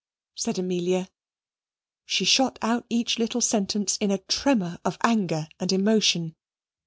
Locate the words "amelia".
0.57-1.11